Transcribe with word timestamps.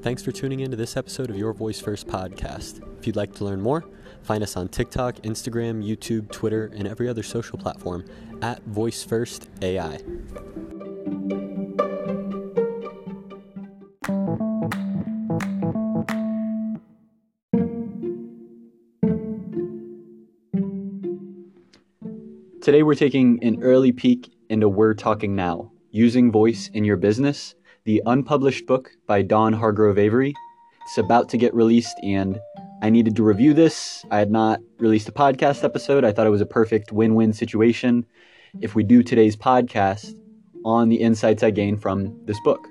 Thanks 0.00 0.22
for 0.22 0.30
tuning 0.30 0.60
in 0.60 0.70
to 0.70 0.76
this 0.76 0.96
episode 0.96 1.28
of 1.28 1.36
Your 1.36 1.52
Voice 1.52 1.80
First 1.80 2.06
podcast. 2.06 2.80
If 3.00 3.06
you'd 3.08 3.16
like 3.16 3.34
to 3.34 3.44
learn 3.44 3.60
more, 3.60 3.84
find 4.22 4.44
us 4.44 4.56
on 4.56 4.68
TikTok, 4.68 5.16
Instagram, 5.16 5.84
YouTube, 5.84 6.30
Twitter, 6.30 6.70
and 6.76 6.86
every 6.86 7.08
other 7.08 7.24
social 7.24 7.58
platform 7.58 8.04
at 8.40 8.62
Voice 8.62 9.02
First 9.02 9.48
AI. 9.60 9.98
Today, 22.62 22.84
we're 22.84 22.94
taking 22.94 23.42
an 23.42 23.60
early 23.62 23.90
peek 23.90 24.30
into 24.48 24.68
We're 24.68 24.94
Talking 24.94 25.34
Now 25.34 25.72
Using 25.90 26.30
Voice 26.30 26.70
in 26.72 26.84
Your 26.84 26.96
Business, 26.96 27.56
the 27.88 28.02
unpublished 28.04 28.66
book 28.66 28.90
by 29.06 29.22
Dawn 29.22 29.54
Hargrove 29.54 29.96
Avery. 29.96 30.34
It's 30.82 30.98
about 30.98 31.30
to 31.30 31.38
get 31.38 31.54
released, 31.54 31.96
and 32.02 32.38
I 32.82 32.90
needed 32.90 33.16
to 33.16 33.22
review 33.22 33.54
this. 33.54 34.04
I 34.10 34.18
had 34.18 34.30
not 34.30 34.60
released 34.76 35.08
a 35.08 35.12
podcast 35.12 35.64
episode. 35.64 36.04
I 36.04 36.12
thought 36.12 36.26
it 36.26 36.30
was 36.30 36.42
a 36.42 36.46
perfect 36.46 36.92
win 36.92 37.14
win 37.14 37.32
situation 37.32 38.04
if 38.60 38.74
we 38.74 38.84
do 38.84 39.02
today's 39.02 39.36
podcast 39.36 40.14
on 40.66 40.90
the 40.90 40.96
insights 40.96 41.42
I 41.42 41.50
gained 41.50 41.80
from 41.80 42.14
this 42.26 42.38
book. 42.44 42.68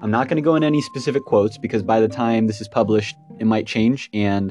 I'm 0.00 0.10
not 0.10 0.28
going 0.28 0.36
to 0.36 0.42
go 0.42 0.54
in 0.54 0.64
any 0.64 0.80
specific 0.80 1.26
quotes 1.26 1.58
because 1.58 1.82
by 1.82 2.00
the 2.00 2.08
time 2.08 2.46
this 2.46 2.62
is 2.62 2.68
published, 2.68 3.16
it 3.38 3.44
might 3.44 3.66
change, 3.66 4.08
and 4.14 4.50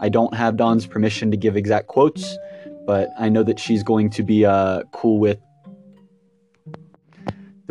I 0.00 0.10
don't 0.10 0.32
have 0.32 0.58
Dawn's 0.58 0.86
permission 0.86 1.32
to 1.32 1.36
give 1.36 1.56
exact 1.56 1.88
quotes 1.88 2.38
but 2.86 3.10
I 3.18 3.28
know 3.28 3.42
that 3.44 3.60
she's 3.60 3.82
going 3.82 4.10
to 4.10 4.22
be 4.22 4.44
uh, 4.44 4.82
cool 4.92 5.18
with. 5.18 5.38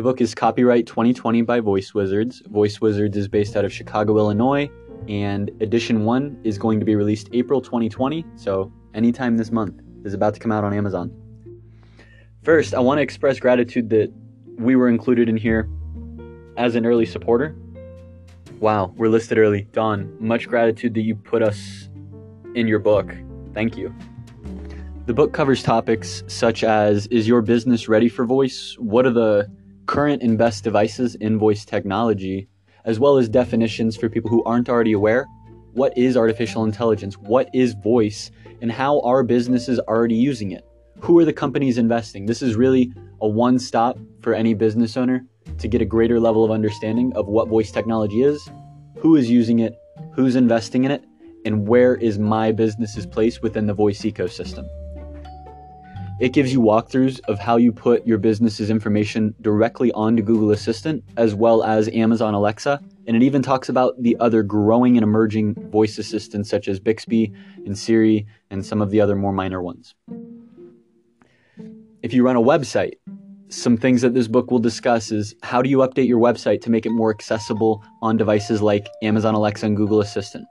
The 0.00 0.04
book 0.04 0.22
is 0.22 0.34
copyright 0.34 0.86
2020 0.86 1.42
by 1.42 1.60
Voice 1.60 1.92
Wizards. 1.92 2.42
Voice 2.46 2.80
Wizards 2.80 3.18
is 3.18 3.28
based 3.28 3.54
out 3.54 3.66
of 3.66 3.70
Chicago, 3.70 4.16
Illinois, 4.16 4.70
and 5.08 5.50
edition 5.60 6.06
one 6.06 6.40
is 6.42 6.56
going 6.56 6.80
to 6.80 6.86
be 6.86 6.96
released 6.96 7.28
April 7.34 7.60
2020, 7.60 8.24
so 8.34 8.72
anytime 8.94 9.36
this 9.36 9.50
month 9.50 9.82
is 10.06 10.14
about 10.14 10.32
to 10.32 10.40
come 10.40 10.52
out 10.52 10.64
on 10.64 10.72
Amazon. 10.72 11.12
First, 12.42 12.72
I 12.72 12.80
want 12.80 12.96
to 12.96 13.02
express 13.02 13.38
gratitude 13.38 13.90
that 13.90 14.10
we 14.56 14.74
were 14.74 14.88
included 14.88 15.28
in 15.28 15.36
here 15.36 15.68
as 16.56 16.76
an 16.76 16.86
early 16.86 17.04
supporter. 17.04 17.54
Wow, 18.58 18.94
we're 18.96 19.08
listed 19.08 19.36
early. 19.36 19.68
Dawn, 19.72 20.16
much 20.18 20.48
gratitude 20.48 20.94
that 20.94 21.02
you 21.02 21.14
put 21.14 21.42
us 21.42 21.90
in 22.54 22.66
your 22.66 22.78
book. 22.78 23.14
Thank 23.52 23.76
you. 23.76 23.94
The 25.04 25.12
book 25.12 25.34
covers 25.34 25.62
topics 25.62 26.22
such 26.26 26.64
as 26.64 27.06
Is 27.08 27.28
your 27.28 27.42
business 27.42 27.86
ready 27.86 28.08
for 28.08 28.24
voice? 28.24 28.76
What 28.78 29.04
are 29.04 29.10
the 29.10 29.59
current 29.90 30.22
and 30.22 30.38
best 30.38 30.62
devices 30.62 31.16
in 31.16 31.36
voice 31.36 31.64
technology? 31.64 32.46
As 32.84 33.00
well 33.00 33.18
as 33.18 33.28
definitions 33.28 33.96
for 33.96 34.08
people 34.08 34.30
who 34.30 34.44
aren't 34.44 34.68
already 34.68 34.92
aware. 34.92 35.26
What 35.72 35.98
is 35.98 36.16
artificial 36.16 36.62
intelligence? 36.62 37.18
What 37.18 37.50
is 37.52 37.74
voice? 37.74 38.30
And 38.62 38.70
how 38.70 39.00
are 39.00 39.24
businesses 39.24 39.80
already 39.80 40.14
using 40.14 40.52
it? 40.52 40.64
Who 41.00 41.18
are 41.18 41.24
the 41.24 41.32
companies 41.32 41.76
investing? 41.76 42.26
This 42.26 42.40
is 42.40 42.54
really 42.54 42.92
a 43.20 43.26
one 43.26 43.58
stop 43.58 43.98
for 44.20 44.32
any 44.32 44.54
business 44.54 44.96
owner 44.96 45.26
to 45.58 45.66
get 45.66 45.82
a 45.82 45.84
greater 45.84 46.20
level 46.20 46.44
of 46.44 46.52
understanding 46.52 47.12
of 47.16 47.26
what 47.26 47.48
voice 47.48 47.72
technology 47.72 48.22
is, 48.22 48.48
who 48.96 49.16
is 49.16 49.28
using 49.28 49.58
it, 49.58 49.74
who's 50.14 50.36
investing 50.36 50.84
in 50.84 50.92
it, 50.92 51.02
and 51.44 51.66
where 51.66 51.96
is 51.96 52.16
my 52.16 52.52
business's 52.52 53.06
place 53.06 53.42
within 53.42 53.66
the 53.66 53.74
voice 53.74 54.02
ecosystem. 54.02 54.68
It 56.20 56.34
gives 56.34 56.52
you 56.52 56.60
walkthroughs 56.60 57.18
of 57.28 57.38
how 57.38 57.56
you 57.56 57.72
put 57.72 58.06
your 58.06 58.18
business's 58.18 58.68
information 58.68 59.34
directly 59.40 59.90
onto 59.92 60.22
Google 60.22 60.50
Assistant 60.50 61.02
as 61.16 61.34
well 61.34 61.64
as 61.64 61.88
Amazon 61.88 62.34
Alexa. 62.34 62.78
And 63.06 63.16
it 63.16 63.22
even 63.22 63.40
talks 63.40 63.70
about 63.70 63.94
the 64.02 64.18
other 64.20 64.42
growing 64.42 64.98
and 64.98 65.02
emerging 65.02 65.54
voice 65.70 65.96
assistants 65.96 66.50
such 66.50 66.68
as 66.68 66.78
Bixby 66.78 67.32
and 67.64 67.76
Siri 67.76 68.26
and 68.50 68.66
some 68.66 68.82
of 68.82 68.90
the 68.90 69.00
other 69.00 69.16
more 69.16 69.32
minor 69.32 69.62
ones. 69.62 69.94
If 72.02 72.12
you 72.12 72.22
run 72.22 72.36
a 72.36 72.42
website, 72.42 72.96
some 73.48 73.78
things 73.78 74.02
that 74.02 74.12
this 74.12 74.28
book 74.28 74.50
will 74.50 74.58
discuss 74.58 75.10
is 75.10 75.34
how 75.42 75.62
do 75.62 75.70
you 75.70 75.78
update 75.78 76.06
your 76.06 76.20
website 76.20 76.60
to 76.62 76.70
make 76.70 76.84
it 76.84 76.90
more 76.90 77.10
accessible 77.10 77.82
on 78.02 78.18
devices 78.18 78.60
like 78.60 78.86
Amazon 79.02 79.34
Alexa 79.34 79.64
and 79.64 79.74
Google 79.74 80.02
Assistant? 80.02 80.46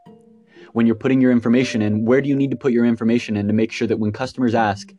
When 0.74 0.88
you're 0.88 0.96
putting 0.96 1.22
your 1.22 1.32
information 1.32 1.84
in, 1.84 2.06
where 2.06 2.22
do 2.22 2.30
you 2.30 2.36
need 2.36 2.50
to 2.50 2.58
put 2.58 2.74
your 2.74 2.86
information 2.86 3.38
in 3.38 3.48
to 3.48 3.54
make 3.54 3.72
sure 3.72 3.88
that 3.88 4.00
when 4.00 4.12
customers 4.12 4.56
ask, 4.56 4.94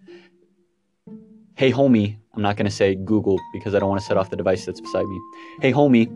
hey 1.61 1.71
homie, 1.71 2.17
I'm 2.35 2.41
not 2.41 2.57
going 2.57 2.65
to 2.65 2.75
say 2.75 2.95
Google 2.95 3.39
because 3.53 3.75
I 3.75 3.81
don't 3.81 3.91
want 3.91 4.01
to 4.01 4.07
set 4.07 4.17
off 4.17 4.31
the 4.31 4.37
device 4.37 4.65
that's 4.65 4.81
beside 4.81 5.05
me. 5.05 5.21
Hey 5.61 5.71
homie, 5.71 6.09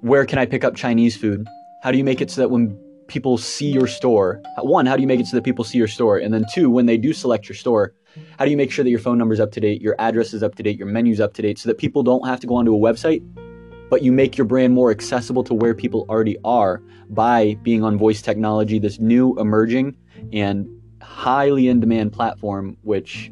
where 0.00 0.24
can 0.24 0.38
I 0.38 0.46
pick 0.46 0.64
up 0.64 0.74
Chinese 0.74 1.18
food? 1.18 1.46
How 1.82 1.92
do 1.92 1.98
you 1.98 2.02
make 2.02 2.22
it 2.22 2.30
so 2.30 2.40
that 2.40 2.48
when 2.48 2.74
people 3.08 3.36
see 3.36 3.70
your 3.70 3.86
store, 3.86 4.40
one, 4.62 4.86
how 4.86 4.96
do 4.96 5.02
you 5.02 5.06
make 5.06 5.20
it 5.20 5.26
so 5.26 5.36
that 5.36 5.44
people 5.44 5.66
see 5.66 5.76
your 5.76 5.86
store? 5.86 6.16
And 6.16 6.32
then 6.32 6.46
two, 6.54 6.70
when 6.70 6.86
they 6.86 6.96
do 6.96 7.12
select 7.12 7.46
your 7.46 7.56
store, 7.56 7.92
how 8.38 8.46
do 8.46 8.50
you 8.50 8.56
make 8.56 8.72
sure 8.72 8.84
that 8.84 8.88
your 8.88 9.00
phone 9.00 9.18
number 9.18 9.34
is 9.34 9.40
up 9.40 9.52
to 9.52 9.60
date, 9.60 9.82
your 9.82 9.96
address 9.98 10.32
is 10.32 10.42
up 10.42 10.54
to 10.54 10.62
date, 10.62 10.78
your 10.78 10.88
menu's 10.88 11.20
up 11.20 11.34
to 11.34 11.42
date 11.42 11.58
so 11.58 11.68
that 11.68 11.76
people 11.76 12.02
don't 12.02 12.26
have 12.26 12.40
to 12.40 12.46
go 12.46 12.54
onto 12.54 12.74
a 12.74 12.78
website, 12.78 13.20
but 13.90 14.02
you 14.02 14.12
make 14.12 14.38
your 14.38 14.46
brand 14.46 14.72
more 14.72 14.90
accessible 14.90 15.44
to 15.44 15.52
where 15.52 15.74
people 15.74 16.06
already 16.08 16.38
are 16.42 16.82
by 17.10 17.54
being 17.62 17.84
on 17.84 17.98
voice 17.98 18.22
technology, 18.22 18.78
this 18.78 18.98
new 18.98 19.38
emerging 19.38 19.94
and 20.32 20.66
highly 21.02 21.68
in 21.68 21.80
demand 21.80 22.14
platform, 22.14 22.74
which 22.80 23.30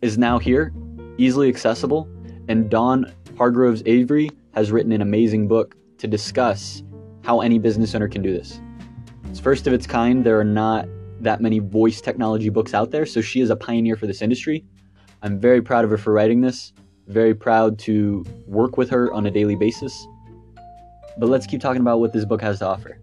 is 0.00 0.16
now 0.16 0.38
here, 0.38 0.72
easily 1.16 1.48
accessible, 1.48 2.08
and 2.48 2.70
Dawn 2.70 3.12
Hargroves 3.36 3.82
Avery 3.86 4.30
has 4.54 4.70
written 4.70 4.92
an 4.92 5.02
amazing 5.02 5.48
book 5.48 5.74
to 5.98 6.06
discuss 6.06 6.82
how 7.24 7.40
any 7.40 7.58
business 7.58 7.94
owner 7.94 8.08
can 8.08 8.22
do 8.22 8.32
this. 8.32 8.60
It's 9.24 9.40
first 9.40 9.66
of 9.66 9.72
its 9.72 9.86
kind. 9.86 10.24
There 10.24 10.38
are 10.38 10.44
not 10.44 10.88
that 11.20 11.40
many 11.40 11.58
voice 11.58 12.00
technology 12.00 12.48
books 12.48 12.74
out 12.74 12.90
there, 12.90 13.06
so 13.06 13.20
she 13.20 13.40
is 13.40 13.50
a 13.50 13.56
pioneer 13.56 13.96
for 13.96 14.06
this 14.06 14.22
industry. 14.22 14.64
I'm 15.22 15.40
very 15.40 15.60
proud 15.60 15.84
of 15.84 15.90
her 15.90 15.98
for 15.98 16.12
writing 16.12 16.40
this, 16.40 16.72
very 17.08 17.34
proud 17.34 17.78
to 17.80 18.24
work 18.46 18.76
with 18.76 18.88
her 18.90 19.12
on 19.12 19.26
a 19.26 19.30
daily 19.30 19.56
basis. 19.56 20.06
But 21.18 21.28
let's 21.28 21.46
keep 21.46 21.60
talking 21.60 21.80
about 21.80 21.98
what 21.98 22.12
this 22.12 22.24
book 22.24 22.40
has 22.40 22.60
to 22.60 22.66
offer. 22.66 23.00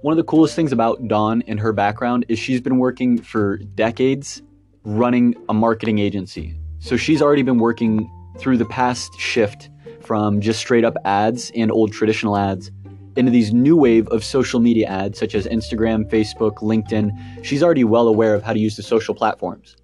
One 0.00 0.12
of 0.12 0.16
the 0.16 0.24
coolest 0.24 0.54
things 0.54 0.72
about 0.72 1.06
Dawn 1.06 1.42
and 1.46 1.60
her 1.60 1.72
background 1.72 2.24
is 2.28 2.38
she's 2.38 2.62
been 2.62 2.78
working 2.78 3.20
for 3.20 3.58
decades 3.58 4.42
running 4.88 5.34
a 5.50 5.54
marketing 5.54 5.98
agency. 5.98 6.58
So 6.78 6.96
she's 6.96 7.20
already 7.20 7.42
been 7.42 7.58
working 7.58 8.10
through 8.38 8.56
the 8.56 8.64
past 8.64 9.12
shift 9.20 9.68
from 10.00 10.40
just 10.40 10.58
straight 10.58 10.82
up 10.82 10.94
ads 11.04 11.52
and 11.54 11.70
old 11.70 11.92
traditional 11.92 12.38
ads 12.38 12.70
into 13.14 13.30
these 13.30 13.52
new 13.52 13.76
wave 13.76 14.08
of 14.08 14.24
social 14.24 14.60
media 14.60 14.86
ads 14.86 15.18
such 15.18 15.34
as 15.34 15.46
Instagram, 15.46 16.08
Facebook, 16.08 16.54
LinkedIn. 16.62 17.44
She's 17.44 17.62
already 17.62 17.84
well 17.84 18.08
aware 18.08 18.34
of 18.34 18.42
how 18.42 18.54
to 18.54 18.58
use 18.58 18.76
the 18.76 18.82
social 18.82 19.14
platforms. 19.14 19.76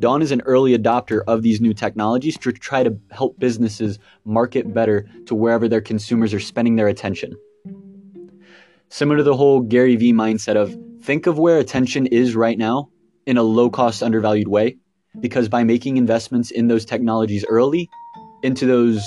Dawn 0.00 0.22
is 0.22 0.32
an 0.32 0.40
early 0.46 0.76
adopter 0.76 1.20
of 1.26 1.42
these 1.42 1.60
new 1.60 1.74
technologies 1.74 2.38
to 2.38 2.50
try 2.50 2.82
to 2.82 2.98
help 3.10 3.38
businesses 3.38 3.98
market 4.24 4.72
better 4.72 5.06
to 5.26 5.34
wherever 5.34 5.68
their 5.68 5.82
consumers 5.82 6.32
are 6.32 6.40
spending 6.40 6.76
their 6.76 6.88
attention. 6.88 7.36
Similar 8.88 9.18
to 9.18 9.22
the 9.22 9.36
whole 9.36 9.60
Gary 9.60 9.96
Vee 9.96 10.14
mindset 10.14 10.56
of 10.56 10.74
think 11.02 11.26
of 11.26 11.38
where 11.38 11.58
attention 11.58 12.06
is 12.06 12.34
right 12.34 12.56
now 12.56 12.88
in 13.26 13.36
a 13.36 13.42
low 13.42 13.68
cost, 13.70 14.02
undervalued 14.02 14.48
way. 14.48 14.76
Because 15.20 15.48
by 15.48 15.64
making 15.64 15.96
investments 15.96 16.50
in 16.50 16.68
those 16.68 16.84
technologies 16.84 17.44
early, 17.48 17.88
into 18.42 18.66
those 18.66 19.02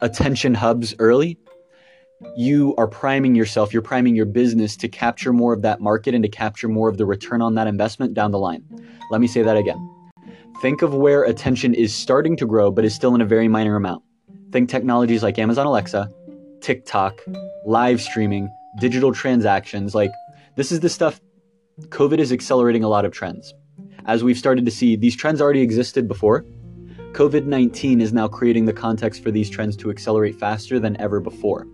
attention 0.00 0.54
hubs 0.54 0.94
early, 0.98 1.38
you 2.36 2.74
are 2.76 2.88
priming 2.88 3.34
yourself, 3.34 3.72
you're 3.72 3.82
priming 3.82 4.16
your 4.16 4.26
business 4.26 4.76
to 4.78 4.88
capture 4.88 5.32
more 5.32 5.52
of 5.52 5.62
that 5.62 5.80
market 5.80 6.14
and 6.14 6.22
to 6.22 6.28
capture 6.28 6.68
more 6.68 6.88
of 6.88 6.96
the 6.96 7.04
return 7.04 7.42
on 7.42 7.54
that 7.56 7.66
investment 7.66 8.14
down 8.14 8.30
the 8.30 8.38
line. 8.38 8.64
Let 9.10 9.20
me 9.20 9.26
say 9.26 9.42
that 9.42 9.56
again. 9.56 9.88
Think 10.62 10.82
of 10.82 10.94
where 10.94 11.24
attention 11.24 11.74
is 11.74 11.94
starting 11.94 12.36
to 12.36 12.46
grow, 12.46 12.70
but 12.70 12.84
is 12.84 12.94
still 12.94 13.14
in 13.14 13.20
a 13.20 13.26
very 13.26 13.48
minor 13.48 13.76
amount. 13.76 14.04
Think 14.52 14.68
technologies 14.68 15.22
like 15.22 15.38
Amazon 15.38 15.66
Alexa, 15.66 16.08
TikTok, 16.60 17.20
live 17.66 18.00
streaming, 18.00 18.48
digital 18.78 19.12
transactions. 19.12 19.94
Like, 19.94 20.12
this 20.56 20.70
is 20.70 20.80
the 20.80 20.88
stuff 20.88 21.20
COVID 21.80 22.18
is 22.18 22.32
accelerating 22.32 22.84
a 22.84 22.88
lot 22.88 23.04
of 23.04 23.12
trends. 23.12 23.54
As 24.04 24.22
we've 24.22 24.38
started 24.38 24.64
to 24.64 24.70
see, 24.70 24.96
these 24.96 25.16
trends 25.16 25.40
already 25.40 25.62
existed 25.62 26.06
before. 26.06 26.44
COVID 27.12 27.46
19 27.46 28.00
is 28.00 28.12
now 28.12 28.28
creating 28.28 28.64
the 28.64 28.72
context 28.72 29.22
for 29.22 29.30
these 29.30 29.48
trends 29.48 29.76
to 29.78 29.90
accelerate 29.90 30.38
faster 30.38 30.78
than 30.78 31.00
ever 31.00 31.20
before. 31.20 31.66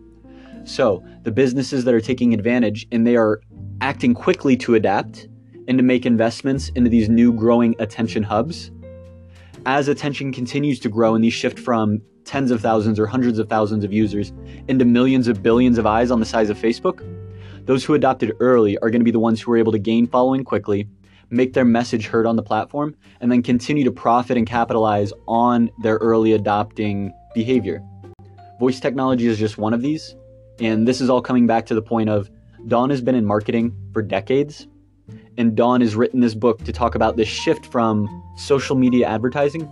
So, 0.65 1.03
the 1.23 1.33
businesses 1.33 1.85
that 1.85 1.95
are 1.95 2.01
taking 2.01 2.35
advantage 2.35 2.87
and 2.93 3.07
they 3.07 3.17
are 3.17 3.41
acting 3.81 4.15
quickly 4.15 4.57
to 4.59 4.75
adapt 4.75 5.29
and 5.67 5.79
to 5.79 5.85
make 5.85 6.07
investments 6.07 6.69
into 6.71 6.91
these 6.91 7.09
new 7.09 7.33
growing 7.33 7.75
attention 7.79 8.23
hubs. 8.23 8.71
As 9.67 9.89
attention 9.89 10.33
continues 10.33 10.79
to 10.81 10.89
grow 10.89 11.15
and 11.15 11.25
these 11.25 11.35
shift 11.35 11.59
from 11.59 12.01
tens 12.25 12.51
of 12.51 12.61
thousands 12.61 12.99
or 12.99 13.07
hundreds 13.07 13.39
of 13.39 13.49
thousands 13.49 13.85
of 13.85 13.93
users 13.93 14.33
into 14.69 14.85
millions 14.85 15.29
of 15.29 15.43
billions 15.43 15.79
of 15.79 15.87
eyes 15.87 16.11
on 16.11 16.21
the 16.21 16.27
size 16.27 16.51
of 16.51 16.59
Facebook, 16.59 17.01
those 17.69 17.85
who 17.85 17.93
adopted 17.93 18.35
early 18.41 18.79
are 18.79 18.89
going 18.89 19.03
to 19.03 19.05
be 19.05 19.11
the 19.11 19.21
ones 19.21 19.43
who 19.43 19.53
are 19.53 19.59
able 19.59 19.73
to 19.73 19.79
gain 19.79 20.07
following 20.07 20.43
quickly, 20.43 20.89
make 21.29 21.53
their 21.53 21.67
message 21.67 22.07
heard 22.07 22.25
on 22.25 22.35
the 22.35 22.43
platform, 22.43 22.97
and 23.21 23.31
then 23.31 23.43
continue 23.43 23.85
to 23.85 23.93
profit 23.93 24.39
and 24.39 24.47
capitalize 24.47 25.13
on 25.27 25.71
their 25.83 25.97
early 25.97 26.33
adopting 26.33 27.13
behavior. 27.35 27.85
Voice 28.59 28.81
technology 28.81 29.27
is 29.27 29.39
just 29.39 29.59
one 29.59 29.75
of 29.75 29.83
these. 29.83 30.17
And 30.61 30.89
this 30.89 31.03
is 31.03 31.11
all 31.11 31.21
coming 31.21 31.47
back 31.47 31.67
to 31.67 31.75
the 31.75 31.83
point 31.83 32.09
of 32.09 32.31
Dawn 32.69 32.89
has 32.89 33.03
been 33.03 33.15
in 33.15 33.27
marketing 33.27 33.77
for 33.93 34.01
decades. 34.01 34.67
And 35.37 35.55
Dawn 35.55 35.83
has 35.83 35.95
written 35.95 36.21
this 36.21 36.35
book 36.35 36.65
to 36.65 36.73
talk 36.73 36.95
about 36.95 37.19
this 37.19 37.29
shift 37.29 37.67
from 37.67 38.09
social 38.39 38.77
media 38.77 39.07
advertising 39.07 39.69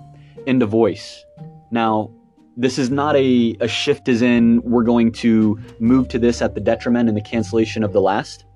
into 0.46 0.66
voice. 0.66 1.24
Now, 1.70 2.12
this 2.56 2.78
is 2.78 2.90
not 2.90 3.14
a, 3.16 3.54
a 3.60 3.68
shift 3.68 4.08
as 4.08 4.22
in 4.22 4.62
we're 4.62 4.82
going 4.82 5.12
to 5.12 5.58
move 5.78 6.08
to 6.08 6.18
this 6.18 6.40
at 6.40 6.54
the 6.54 6.60
detriment 6.60 7.08
and 7.08 7.16
the 7.16 7.22
cancellation 7.22 7.82
of 7.84 7.92
the 7.92 8.00
last 8.00 8.46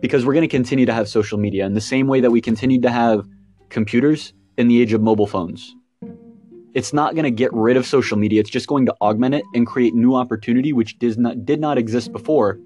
because 0.00 0.24
we're 0.24 0.32
going 0.32 0.48
to 0.48 0.48
continue 0.48 0.86
to 0.86 0.92
have 0.92 1.08
social 1.08 1.36
media 1.36 1.66
in 1.66 1.74
the 1.74 1.80
same 1.80 2.06
way 2.06 2.20
that 2.20 2.30
we 2.30 2.40
continued 2.40 2.82
to 2.82 2.90
have 2.90 3.26
computers 3.68 4.32
in 4.56 4.68
the 4.68 4.80
age 4.80 4.92
of 4.92 5.02
mobile 5.02 5.26
phones. 5.26 5.74
It's 6.72 6.92
not 6.92 7.14
going 7.14 7.24
to 7.24 7.32
get 7.32 7.52
rid 7.52 7.76
of 7.76 7.84
social 7.84 8.16
media. 8.16 8.40
It's 8.40 8.50
just 8.50 8.68
going 8.68 8.86
to 8.86 8.94
augment 9.00 9.34
it 9.34 9.44
and 9.54 9.66
create 9.66 9.92
new 9.92 10.14
opportunity 10.14 10.72
which 10.72 10.98
did 10.98 11.18
not 11.18 11.44
did 11.44 11.60
not 11.60 11.78
exist 11.78 12.12
before. 12.12 12.60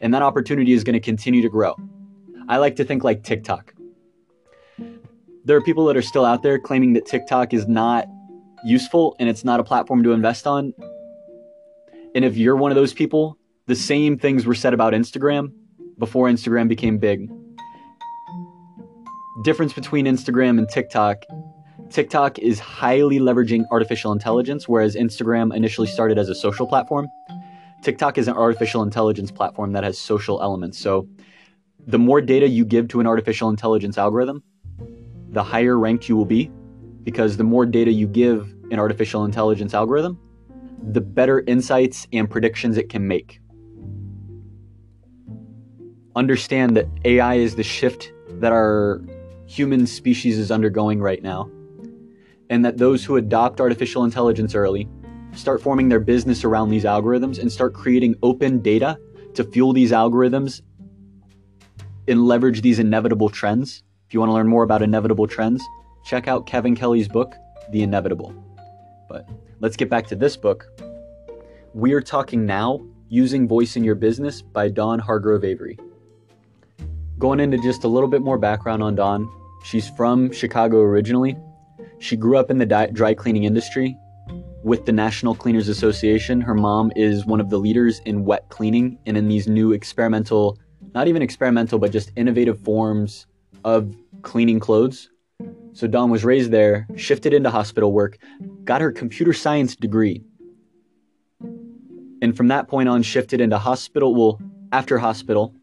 And 0.00 0.12
that 0.12 0.22
opportunity 0.22 0.72
is 0.72 0.82
going 0.82 0.94
to 0.94 1.00
continue 1.00 1.42
to 1.42 1.48
grow. 1.48 1.76
I 2.48 2.58
like 2.58 2.76
to 2.76 2.84
think 2.84 3.04
like 3.04 3.22
TikTok. 3.22 3.72
There 5.44 5.56
are 5.56 5.62
people 5.62 5.86
that 5.86 5.96
are 5.96 6.02
still 6.02 6.24
out 6.24 6.42
there 6.42 6.58
claiming 6.58 6.94
that 6.94 7.06
TikTok 7.06 7.54
is 7.54 7.68
not 7.68 8.08
useful 8.66 9.16
and 9.18 9.28
it's 9.28 9.44
not 9.44 9.60
a 9.60 9.64
platform 9.64 10.02
to 10.02 10.12
invest 10.12 10.46
on. 10.46 10.74
And 12.14 12.24
if 12.24 12.36
you're 12.36 12.56
one 12.56 12.70
of 12.70 12.76
those 12.76 12.92
people, 12.92 13.38
the 13.66 13.76
same 13.76 14.18
things 14.18 14.46
were 14.46 14.54
said 14.54 14.74
about 14.74 14.92
Instagram 14.92 15.52
before 15.98 16.28
Instagram 16.28 16.68
became 16.68 16.98
big. 16.98 17.30
Difference 19.44 19.72
between 19.72 20.06
Instagram 20.06 20.58
and 20.58 20.68
TikTok 20.68 21.24
TikTok 21.90 22.38
is 22.38 22.58
highly 22.58 23.18
leveraging 23.18 23.64
artificial 23.70 24.12
intelligence, 24.12 24.68
whereas 24.68 24.96
Instagram 24.96 25.54
initially 25.54 25.86
started 25.86 26.18
as 26.18 26.28
a 26.28 26.34
social 26.34 26.66
platform. 26.66 27.08
TikTok 27.82 28.18
is 28.18 28.28
an 28.28 28.34
artificial 28.34 28.82
intelligence 28.82 29.30
platform 29.30 29.72
that 29.72 29.84
has 29.84 29.98
social 29.98 30.42
elements. 30.42 30.78
So, 30.78 31.08
the 31.86 31.98
more 31.98 32.20
data 32.20 32.48
you 32.48 32.64
give 32.64 32.88
to 32.88 33.00
an 33.00 33.06
artificial 33.06 33.48
intelligence 33.48 33.96
algorithm, 33.96 34.42
the 35.30 35.44
higher 35.44 35.78
ranked 35.78 36.08
you 36.08 36.16
will 36.16 36.24
be, 36.24 36.50
because 37.04 37.36
the 37.36 37.44
more 37.44 37.64
data 37.64 37.92
you 37.92 38.08
give 38.08 38.52
an 38.70 38.78
artificial 38.78 39.24
intelligence 39.24 39.74
algorithm, 39.74 40.18
the 40.90 41.00
better 41.00 41.42
insights 41.46 42.06
and 42.12 42.30
predictions 42.30 42.76
it 42.76 42.88
can 42.88 43.06
make 43.06 43.40
understand 46.16 46.76
that 46.76 46.88
AI 47.04 47.34
is 47.34 47.54
the 47.54 47.62
shift 47.62 48.12
that 48.40 48.52
our 48.52 49.02
human 49.46 49.86
species 49.86 50.38
is 50.38 50.50
undergoing 50.50 51.00
right 51.00 51.22
now, 51.22 51.48
and 52.50 52.64
that 52.64 52.78
those 52.78 53.04
who 53.04 53.16
adopt 53.16 53.60
artificial 53.60 54.02
intelligence 54.02 54.54
early 54.54 54.88
start 55.34 55.62
forming 55.62 55.90
their 55.90 56.00
business 56.00 56.42
around 56.42 56.70
these 56.70 56.84
algorithms 56.84 57.38
and 57.38 57.52
start 57.52 57.74
creating 57.74 58.16
open 58.22 58.60
data 58.60 58.98
to 59.34 59.44
fuel 59.44 59.74
these 59.74 59.92
algorithms 59.92 60.62
and 62.08 62.26
leverage 62.26 62.62
these 62.62 62.78
inevitable 62.78 63.28
trends. 63.28 63.82
If 64.08 64.14
you 64.14 64.20
want 64.20 64.30
to 64.30 64.34
learn 64.34 64.48
more 64.48 64.62
about 64.62 64.80
inevitable 64.80 65.26
trends, 65.26 65.62
check 66.04 66.26
out 66.26 66.46
Kevin 66.46 66.74
Kelly's 66.74 67.08
book, 67.08 67.34
The 67.70 67.82
Inevitable. 67.82 68.45
But 69.08 69.28
let's 69.60 69.76
get 69.76 69.88
back 69.88 70.06
to 70.08 70.16
this 70.16 70.36
book. 70.36 70.66
We 71.74 71.92
are 71.92 72.00
talking 72.00 72.46
now 72.46 72.84
Using 73.08 73.46
Voice 73.46 73.76
in 73.76 73.84
Your 73.84 73.94
Business 73.94 74.42
by 74.42 74.68
Dawn 74.68 74.98
Hargrove 74.98 75.44
Avery. 75.44 75.78
Going 77.18 77.40
into 77.40 77.58
just 77.58 77.84
a 77.84 77.88
little 77.88 78.08
bit 78.08 78.20
more 78.22 78.38
background 78.38 78.82
on 78.82 78.94
Dawn, 78.94 79.30
she's 79.64 79.88
from 79.90 80.32
Chicago 80.32 80.78
originally. 80.80 81.36
She 81.98 82.16
grew 82.16 82.36
up 82.36 82.50
in 82.50 82.58
the 82.58 82.90
dry 82.92 83.14
cleaning 83.14 83.44
industry 83.44 83.96
with 84.62 84.84
the 84.84 84.92
National 84.92 85.34
Cleaners 85.34 85.68
Association. 85.68 86.40
Her 86.40 86.54
mom 86.54 86.92
is 86.96 87.24
one 87.24 87.40
of 87.40 87.48
the 87.48 87.58
leaders 87.58 88.00
in 88.04 88.24
wet 88.24 88.48
cleaning 88.48 88.98
and 89.06 89.16
in 89.16 89.28
these 89.28 89.46
new 89.46 89.72
experimental, 89.72 90.58
not 90.94 91.08
even 91.08 91.22
experimental, 91.22 91.78
but 91.78 91.92
just 91.92 92.10
innovative 92.16 92.58
forms 92.60 93.26
of 93.64 93.94
cleaning 94.22 94.58
clothes. 94.58 95.08
So 95.76 95.86
Dawn 95.86 96.08
was 96.08 96.24
raised 96.24 96.52
there, 96.52 96.88
shifted 96.96 97.34
into 97.34 97.50
hospital 97.50 97.92
work, 97.92 98.16
got 98.64 98.80
her 98.80 98.90
computer 98.90 99.34
science 99.34 99.76
degree. 99.76 100.22
And 102.22 102.34
from 102.34 102.48
that 102.48 102.66
point 102.66 102.88
on, 102.88 103.02
shifted 103.02 103.42
into 103.42 103.58
hospital, 103.58 104.14
well, 104.14 104.40
after 104.72 104.96
hospital, 104.96 105.54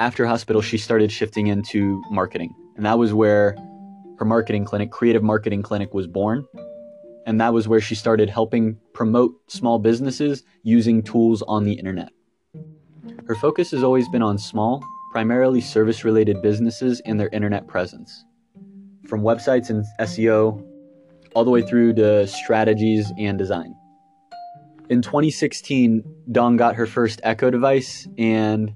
after 0.00 0.26
hospital, 0.26 0.60
she 0.60 0.76
started 0.76 1.12
shifting 1.12 1.46
into 1.46 2.02
marketing. 2.10 2.52
And 2.74 2.84
that 2.84 2.98
was 2.98 3.14
where 3.14 3.54
her 4.18 4.24
marketing 4.24 4.64
clinic, 4.64 4.90
Creative 4.90 5.22
Marketing 5.22 5.62
Clinic, 5.62 5.94
was 5.94 6.08
born. 6.08 6.44
And 7.26 7.40
that 7.40 7.54
was 7.54 7.68
where 7.68 7.80
she 7.80 7.94
started 7.94 8.28
helping 8.28 8.76
promote 8.92 9.36
small 9.46 9.78
businesses 9.78 10.42
using 10.64 11.00
tools 11.00 11.42
on 11.42 11.62
the 11.62 11.74
internet. 11.74 12.10
Her 13.28 13.36
focus 13.36 13.70
has 13.70 13.84
always 13.84 14.08
been 14.08 14.22
on 14.22 14.36
small, 14.36 14.82
primarily 15.12 15.60
service 15.60 16.04
related 16.04 16.42
businesses 16.42 17.00
and 17.04 17.20
their 17.20 17.28
internet 17.28 17.68
presence. 17.68 18.24
From 19.10 19.22
websites 19.22 19.70
and 19.70 19.84
SEO, 19.98 20.64
all 21.34 21.44
the 21.44 21.50
way 21.50 21.62
through 21.62 21.94
to 21.94 22.28
strategies 22.28 23.12
and 23.18 23.36
design. 23.36 23.74
In 24.88 25.02
2016, 25.02 26.04
Dawn 26.30 26.56
got 26.56 26.76
her 26.76 26.86
first 26.86 27.20
Echo 27.24 27.50
device 27.50 28.06
and 28.16 28.72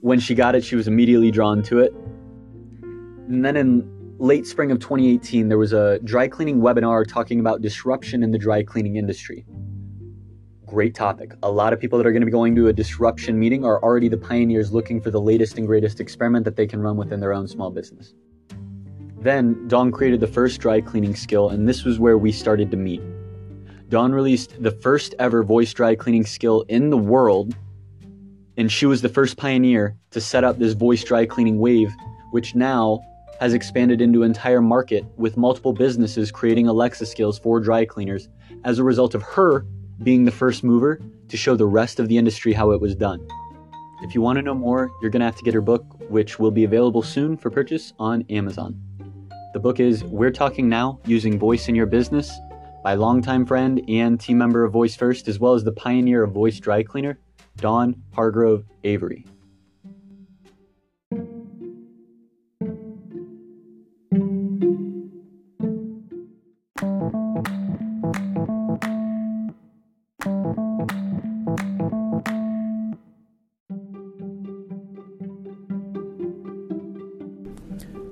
when 0.00 0.18
she 0.18 0.34
got 0.34 0.56
it, 0.56 0.64
she 0.64 0.74
was 0.74 0.88
immediately 0.88 1.30
drawn 1.30 1.62
to 1.64 1.78
it. 1.78 1.94
And 3.28 3.44
then 3.44 3.56
in 3.56 4.16
late 4.18 4.44
spring 4.44 4.72
of 4.72 4.80
2018, 4.80 5.48
there 5.48 5.58
was 5.58 5.72
a 5.72 6.00
dry 6.00 6.26
cleaning 6.26 6.60
webinar 6.60 7.06
talking 7.06 7.38
about 7.38 7.62
disruption 7.62 8.24
in 8.24 8.32
the 8.32 8.38
dry 8.38 8.64
cleaning 8.64 8.96
industry. 8.96 9.46
Great 10.66 10.96
topic. 10.96 11.32
A 11.44 11.50
lot 11.50 11.72
of 11.72 11.78
people 11.78 11.96
that 11.98 12.08
are 12.08 12.12
going 12.12 12.22
to 12.22 12.26
be 12.26 12.32
going 12.32 12.56
to 12.56 12.66
a 12.66 12.72
disruption 12.72 13.38
meeting 13.38 13.64
are 13.64 13.80
already 13.82 14.08
the 14.08 14.18
pioneers 14.18 14.72
looking 14.72 15.00
for 15.00 15.12
the 15.12 15.20
latest 15.20 15.58
and 15.58 15.66
greatest 15.66 16.00
experiment 16.00 16.44
that 16.44 16.56
they 16.56 16.66
can 16.66 16.80
run 16.80 16.96
within 16.96 17.20
their 17.20 17.32
own 17.32 17.46
small 17.46 17.70
business. 17.70 18.14
Then 19.18 19.66
Dawn 19.68 19.90
created 19.90 20.20
the 20.20 20.26
first 20.26 20.60
dry 20.60 20.80
cleaning 20.80 21.16
skill, 21.16 21.48
and 21.50 21.68
this 21.68 21.84
was 21.84 21.98
where 21.98 22.18
we 22.18 22.32
started 22.32 22.70
to 22.70 22.76
meet. 22.76 23.02
Dawn 23.88 24.12
released 24.12 24.62
the 24.62 24.70
first 24.70 25.14
ever 25.18 25.42
voice 25.42 25.72
dry 25.72 25.94
cleaning 25.94 26.26
skill 26.26 26.64
in 26.68 26.90
the 26.90 26.98
world 26.98 27.54
and 28.56 28.72
she 28.72 28.86
was 28.86 29.02
the 29.02 29.08
first 29.08 29.36
pioneer 29.36 29.96
to 30.10 30.20
set 30.20 30.44
up 30.44 30.58
this 30.58 30.72
voice 30.72 31.04
dry 31.04 31.26
cleaning 31.26 31.58
wave, 31.58 31.94
which 32.30 32.54
now 32.54 33.00
has 33.38 33.52
expanded 33.52 34.00
into 34.00 34.22
an 34.22 34.30
entire 34.30 34.62
market 34.62 35.04
with 35.16 35.36
multiple 35.36 35.74
businesses 35.74 36.30
creating 36.30 36.66
Alexa 36.66 37.04
skills 37.04 37.38
for 37.38 37.60
dry 37.60 37.84
cleaners 37.84 38.28
as 38.64 38.78
a 38.78 38.84
result 38.84 39.14
of 39.14 39.22
her 39.22 39.66
being 40.02 40.24
the 40.24 40.30
first 40.30 40.64
mover 40.64 41.00
to 41.28 41.36
show 41.36 41.54
the 41.54 41.66
rest 41.66 42.00
of 42.00 42.08
the 42.08 42.16
industry 42.16 42.52
how 42.52 42.70
it 42.70 42.80
was 42.80 42.94
done. 42.94 43.26
If 44.02 44.14
you 44.14 44.22
want 44.22 44.36
to 44.36 44.42
know 44.42 44.54
more, 44.54 44.90
you're 45.00 45.10
going 45.10 45.20
to 45.20 45.26
have 45.26 45.36
to 45.36 45.44
get 45.44 45.54
her 45.54 45.60
book, 45.60 45.84
which 46.08 46.38
will 46.38 46.50
be 46.50 46.64
available 46.64 47.02
soon 47.02 47.36
for 47.36 47.50
purchase 47.50 47.92
on 47.98 48.24
Amazon. 48.30 48.80
The 49.56 49.60
book 49.60 49.80
is 49.80 50.04
We're 50.04 50.32
Talking 50.32 50.68
Now 50.68 51.00
Using 51.06 51.38
Voice 51.38 51.70
in 51.70 51.74
Your 51.74 51.86
Business 51.86 52.30
by 52.84 52.92
longtime 52.92 53.46
friend 53.46 53.80
and 53.88 54.20
team 54.20 54.36
member 54.36 54.64
of 54.64 54.70
Voice 54.70 54.94
First, 54.94 55.28
as 55.28 55.40
well 55.40 55.54
as 55.54 55.64
the 55.64 55.72
pioneer 55.72 56.22
of 56.22 56.32
Voice 56.32 56.60
Dry 56.60 56.82
Cleaner, 56.82 57.18
Dawn 57.56 58.02
Hargrove 58.12 58.66
Avery. 58.84 59.24